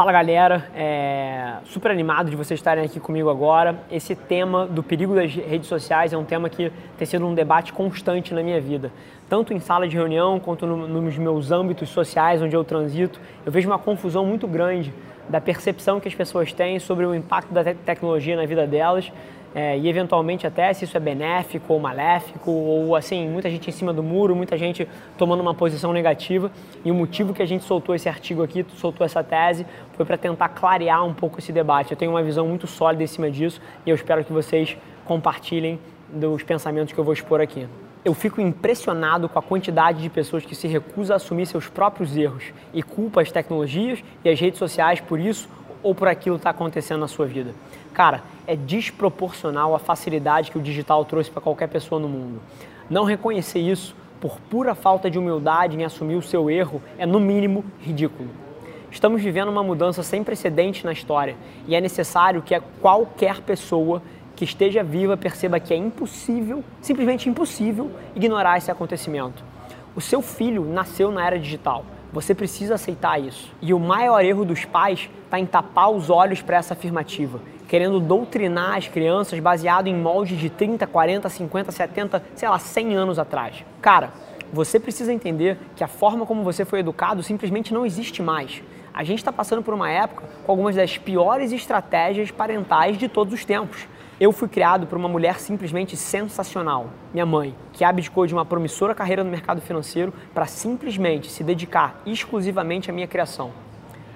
[0.00, 3.80] Fala galera, é super animado de vocês estarem aqui comigo agora.
[3.92, 7.70] Esse tema do perigo das redes sociais é um tema que tem sido um debate
[7.70, 8.90] constante na minha vida,
[9.28, 13.20] tanto em sala de reunião quanto no, nos meus âmbitos sociais onde eu transito.
[13.44, 14.90] Eu vejo uma confusão muito grande
[15.28, 19.12] da percepção que as pessoas têm sobre o impacto da te tecnologia na vida delas
[19.54, 23.72] é, e eventualmente até se isso é benéfico ou maléfico, ou assim, muita gente em
[23.72, 24.88] cima do muro, muita gente
[25.18, 26.50] tomando uma posição negativa.
[26.84, 30.16] E o motivo que a gente soltou esse artigo aqui, soltou essa tese, foi para
[30.16, 31.90] tentar clarear um pouco esse debate.
[31.90, 35.78] Eu tenho uma visão muito sólida em cima disso e eu espero que vocês compartilhem
[36.08, 37.66] dos pensamentos que eu vou expor aqui.
[38.02, 42.16] Eu fico impressionado com a quantidade de pessoas que se recusam a assumir seus próprios
[42.16, 45.48] erros e culpa as tecnologias e as redes sociais por isso
[45.82, 47.54] ou por aquilo que está acontecendo na sua vida.
[47.92, 52.40] Cara, é desproporcional a facilidade que o digital trouxe para qualquer pessoa no mundo.
[52.88, 57.18] Não reconhecer isso por pura falta de humildade em assumir o seu erro é, no
[57.18, 58.28] mínimo, ridículo.
[58.90, 64.02] Estamos vivendo uma mudança sem precedentes na história e é necessário que qualquer pessoa
[64.34, 69.44] que esteja viva perceba que é impossível, simplesmente impossível, ignorar esse acontecimento.
[69.94, 71.84] O seu filho nasceu na era digital.
[72.12, 73.52] Você precisa aceitar isso.
[73.62, 78.00] E o maior erro dos pais está em tapar os olhos para essa afirmativa querendo
[78.00, 83.16] doutrinar as crianças baseado em moldes de 30, 40, 50, 70, sei lá, 100 anos
[83.16, 83.64] atrás.
[83.80, 84.10] Cara,
[84.52, 88.60] você precisa entender que a forma como você foi educado simplesmente não existe mais.
[88.92, 93.32] A gente está passando por uma época com algumas das piores estratégias parentais de todos
[93.32, 93.86] os tempos.
[94.20, 98.94] Eu fui criado por uma mulher simplesmente sensacional, minha mãe, que abdicou de uma promissora
[98.94, 103.50] carreira no mercado financeiro para simplesmente se dedicar exclusivamente à minha criação.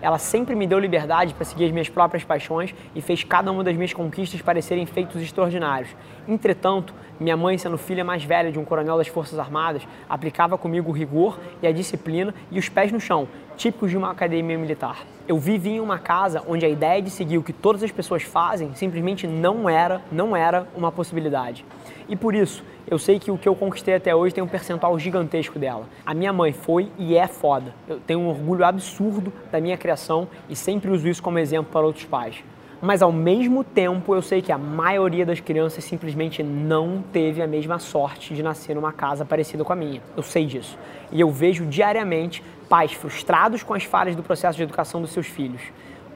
[0.00, 3.62] Ela sempre me deu liberdade para seguir as minhas próprias paixões e fez cada uma
[3.62, 5.94] das minhas conquistas parecerem feitos extraordinários.
[6.26, 10.90] Entretanto, minha mãe, sendo filha mais velha de um coronel das Forças Armadas, aplicava comigo
[10.90, 13.28] o rigor e a disciplina e os pés no chão,
[13.62, 15.06] típicos de uma academia militar.
[15.28, 18.24] Eu vivi em uma casa onde a ideia de seguir o que todas as pessoas
[18.24, 21.64] fazem simplesmente não era, não era uma possibilidade.
[22.08, 24.98] E por isso, eu sei que o que eu conquistei até hoje tem um percentual
[24.98, 25.86] gigantesco dela.
[26.04, 27.72] A minha mãe foi e é foda.
[27.86, 31.86] Eu tenho um orgulho absurdo da minha criação e sempre uso isso como exemplo para
[31.86, 32.42] outros pais.
[32.84, 37.46] Mas ao mesmo tempo, eu sei que a maioria das crianças simplesmente não teve a
[37.46, 40.02] mesma sorte de nascer numa casa parecida com a minha.
[40.16, 40.76] Eu sei disso.
[41.12, 45.28] E eu vejo diariamente pais frustrados com as falhas do processo de educação dos seus
[45.28, 45.62] filhos.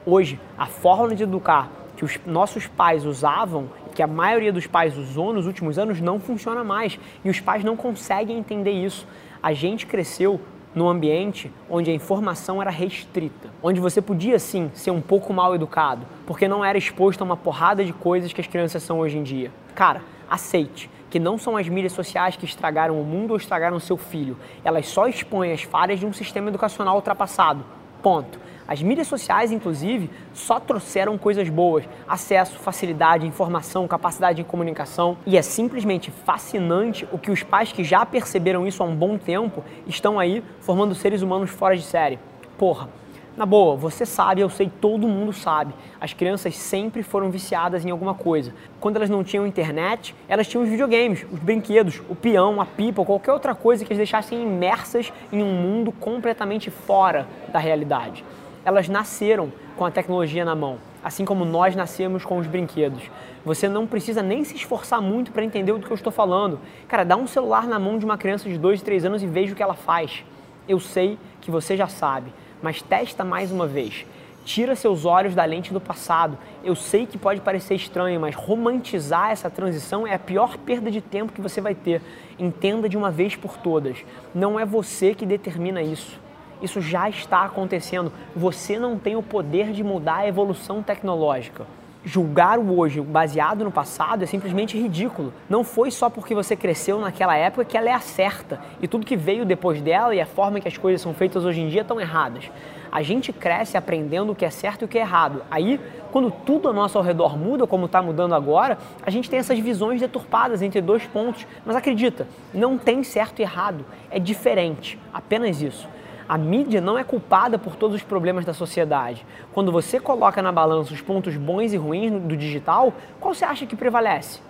[0.05, 4.97] Hoje, a forma de educar que os nossos pais usavam, que a maioria dos pais
[4.97, 6.99] usou nos últimos anos, não funciona mais.
[7.23, 9.07] E os pais não conseguem entender isso.
[9.41, 10.41] A gente cresceu
[10.77, 15.55] num ambiente onde a informação era restrita, onde você podia sim ser um pouco mal
[15.55, 19.17] educado, porque não era exposto a uma porrada de coisas que as crianças são hoje
[19.17, 19.51] em dia.
[19.73, 23.97] Cara, aceite que não são as mídias sociais que estragaram o mundo ou estragaram seu
[23.97, 24.37] filho.
[24.63, 27.63] Elas só expõem as falhas de um sistema educacional ultrapassado.
[28.01, 28.39] Ponto.
[28.67, 35.17] As mídias sociais, inclusive, só trouxeram coisas boas: acesso, facilidade, informação, capacidade de comunicação.
[35.25, 39.17] E é simplesmente fascinante o que os pais que já perceberam isso há um bom
[39.17, 42.19] tempo estão aí formando seres humanos fora de série.
[42.57, 42.89] Porra,
[43.37, 45.71] na boa, você sabe, eu sei, todo mundo sabe.
[46.01, 48.51] As crianças sempre foram viciadas em alguma coisa.
[48.79, 53.05] Quando elas não tinham internet, elas tinham os videogames, os brinquedos, o peão, a pipa,
[53.05, 58.25] qualquer outra coisa que as deixassem imersas em um mundo completamente fora da realidade.
[58.65, 63.03] Elas nasceram com a tecnologia na mão, assim como nós nascemos com os brinquedos.
[63.45, 66.59] Você não precisa nem se esforçar muito para entender o que eu estou falando.
[66.87, 69.53] Cara, dá um celular na mão de uma criança de 2, 3 anos e veja
[69.53, 70.25] o que ela faz.
[70.67, 74.05] Eu sei que você já sabe mas testa mais uma vez.
[74.45, 76.37] Tira seus olhos da lente do passado.
[76.63, 81.01] Eu sei que pode parecer estranho, mas romantizar essa transição é a pior perda de
[81.01, 82.01] tempo que você vai ter.
[82.39, 83.97] Entenda de uma vez por todas.
[84.33, 86.19] Não é você que determina isso.
[86.61, 88.11] Isso já está acontecendo.
[88.35, 91.65] Você não tem o poder de mudar a evolução tecnológica
[92.07, 95.33] julgar o hoje baseado no passado é simplesmente ridículo.
[95.49, 99.05] Não foi só porque você cresceu naquela época que ela é a certa e tudo
[99.05, 101.81] que veio depois dela e a forma que as coisas são feitas hoje em dia
[101.81, 102.49] estão erradas.
[102.89, 105.43] A gente cresce aprendendo o que é certo e o que é errado.
[105.51, 109.59] Aí, quando tudo ao nosso redor muda, como está mudando agora, a gente tem essas
[109.59, 111.45] visões deturpadas entre dois pontos.
[111.65, 113.85] Mas acredita, não tem certo e errado.
[114.09, 114.97] É diferente.
[115.13, 115.89] Apenas isso.
[116.27, 119.25] A mídia não é culpada por todos os problemas da sociedade.
[119.53, 123.65] Quando você coloca na balança os pontos bons e ruins do digital, qual você acha
[123.65, 124.41] que prevalece?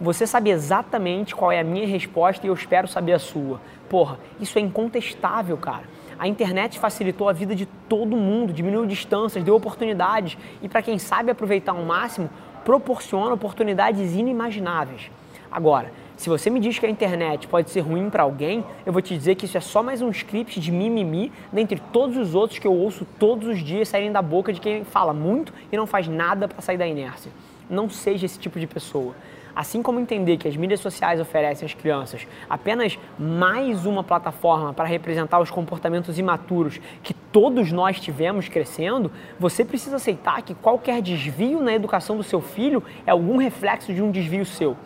[0.00, 3.60] Você sabe exatamente qual é a minha resposta e eu espero saber a sua.
[3.88, 5.84] Porra, isso é incontestável, cara.
[6.18, 10.98] A internet facilitou a vida de todo mundo, diminuiu distâncias, deu oportunidades e, para quem
[10.98, 12.30] sabe aproveitar ao máximo,
[12.64, 15.10] proporciona oportunidades inimagináveis.
[15.50, 19.02] Agora, Se você me diz que a internet pode ser ruim para alguém, eu vou
[19.02, 22.58] te dizer que isso é só mais um script de mimimi dentre todos os outros
[22.58, 25.86] que eu ouço todos os dias saírem da boca de quem fala muito e não
[25.86, 27.30] faz nada para sair da inércia.
[27.68, 29.14] Não seja esse tipo de pessoa.
[29.54, 34.86] Assim como entender que as mídias sociais oferecem às crianças apenas mais uma plataforma para
[34.86, 41.60] representar os comportamentos imaturos que todos nós tivemos crescendo, você precisa aceitar que qualquer desvio
[41.60, 44.78] na educação do seu filho é algum reflexo de um desvio seu.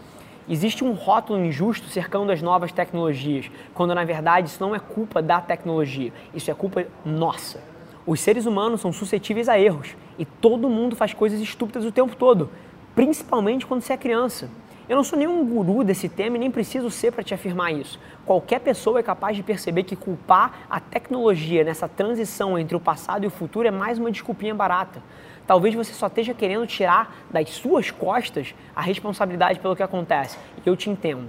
[0.51, 5.23] Existe um rótulo injusto cercando as novas tecnologias, quando na verdade isso não é culpa
[5.23, 7.63] da tecnologia, isso é culpa nossa.
[8.07, 12.17] Os seres humanos são suscetíveis a erros e todo mundo faz coisas estúpidas o tempo
[12.17, 12.51] todo
[12.95, 14.51] principalmente quando você é criança.
[14.91, 17.97] Eu não sou nenhum guru desse tema e nem preciso ser para te afirmar isso.
[18.27, 23.23] Qualquer pessoa é capaz de perceber que culpar a tecnologia nessa transição entre o passado
[23.23, 25.01] e o futuro é mais uma desculpinha barata.
[25.47, 30.37] Talvez você só esteja querendo tirar das suas costas a responsabilidade pelo que acontece.
[30.67, 31.29] Eu te entendo.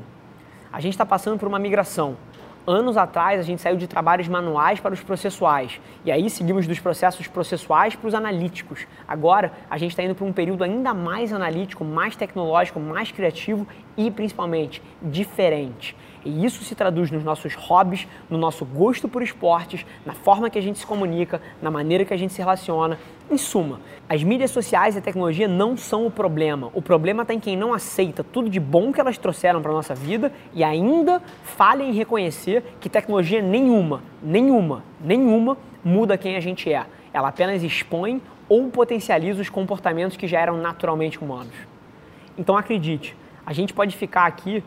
[0.74, 2.18] A gente está passando por uma migração
[2.66, 5.80] anos atrás a gente saiu de trabalhos manuais para os processuais.
[6.06, 8.86] E aí seguimos dos processos processuais para os analíticos.
[9.08, 13.68] Agora a gente está indo para um período ainda mais analítico, mais tecnológico, mais criativo
[13.98, 15.96] e principalmente diferente.
[16.24, 20.60] E isso se traduz nos nossos hobbies, no nosso gosto por esportes, na forma que
[20.60, 23.00] a gente se comunica, na maneira que a gente se relaciona.
[23.30, 26.70] Em suma, as mídias sociais e a tecnologia não são o problema.
[26.74, 29.74] O problema está em quem não aceita tudo de bom que elas trouxeram para a
[29.74, 36.40] nossa vida e ainda falha em reconhecer que tecnologia nenhuma, nenhuma, nenhuma muda quem a
[36.40, 36.86] gente é.
[37.14, 41.56] Ela apenas expõe ou potencializa os comportamentos que já eram naturalmente humanos.
[42.38, 43.16] Então acredite,
[43.46, 44.64] a gente pode ficar aqui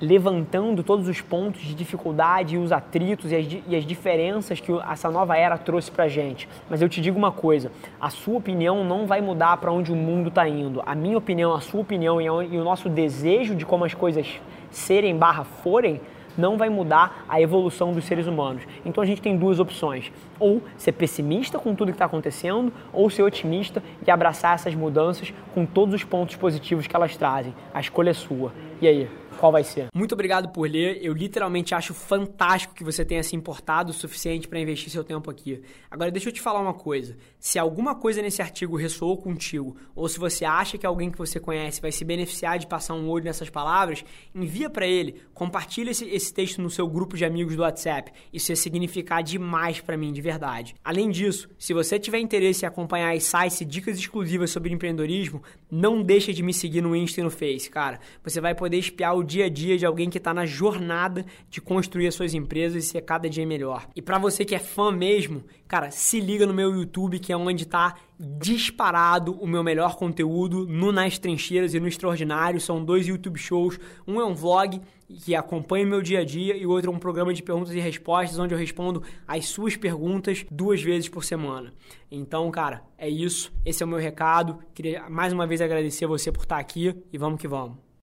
[0.00, 5.10] levantando todos os pontos de dificuldade os atritos e as, e as diferenças que essa
[5.10, 6.48] nova era trouxe para gente.
[6.68, 7.70] Mas eu te digo uma coisa:
[8.00, 10.82] a sua opinião não vai mudar para onde o mundo está indo.
[10.86, 14.40] A minha opinião, a sua opinião e, e o nosso desejo de como as coisas
[14.70, 16.00] serem barra forem
[16.38, 18.62] não vai mudar a evolução dos seres humanos.
[18.84, 23.10] Então a gente tem duas opções: ou ser pessimista com tudo que está acontecendo, ou
[23.10, 27.54] ser otimista e abraçar essas mudanças com todos os pontos positivos que elas trazem.
[27.74, 28.52] A escolha é sua.
[28.80, 29.19] E aí?
[29.40, 29.88] Qual vai ser.
[29.94, 30.98] Muito obrigado por ler.
[31.02, 35.30] Eu literalmente acho fantástico que você tenha se importado o suficiente para investir seu tempo
[35.30, 35.62] aqui.
[35.90, 37.16] Agora, deixa eu te falar uma coisa.
[37.38, 41.40] Se alguma coisa nesse artigo ressoou contigo, ou se você acha que alguém que você
[41.40, 44.04] conhece vai se beneficiar de passar um olho nessas palavras,
[44.34, 48.12] envia para ele, compartilha esse, esse texto no seu grupo de amigos do WhatsApp.
[48.32, 50.74] Isso ia significar demais para mim, de verdade.
[50.84, 55.42] Além disso, se você tiver interesse em acompanhar as sites e dicas exclusivas sobre empreendedorismo,
[55.70, 58.00] não deixa de me seguir no Insta e no Face, cara.
[58.22, 61.60] Você vai poder espiar o dia a dia de alguém que está na jornada de
[61.60, 63.88] construir as suas empresas e ser cada dia melhor.
[63.94, 67.36] E para você que é fã mesmo, cara, se liga no meu YouTube, que é
[67.36, 72.60] onde está disparado o meu melhor conteúdo no Nas Trincheiras e no Extraordinário.
[72.60, 73.78] São dois YouTube shows.
[74.06, 74.80] Um é um vlog
[75.24, 77.72] que acompanha o meu dia a dia e o outro é um programa de perguntas
[77.72, 81.72] e respostas onde eu respondo as suas perguntas duas vezes por semana.
[82.10, 83.52] Então, cara, é isso.
[83.64, 84.58] Esse é o meu recado.
[84.74, 87.89] Queria mais uma vez agradecer você por estar aqui e vamos que vamos.